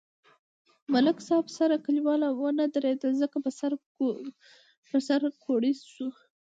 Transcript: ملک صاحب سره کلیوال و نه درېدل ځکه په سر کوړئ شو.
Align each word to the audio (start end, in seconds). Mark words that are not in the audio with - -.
ملک 0.93 1.17
صاحب 1.27 1.47
سره 1.57 1.75
کلیوال 1.85 2.21
و 2.27 2.43
نه 2.59 2.65
درېدل 2.75 3.11
ځکه 3.21 3.37
په 4.89 4.99
سر 5.11 5.21
کوړئ 5.43 5.73
شو. 5.93 6.07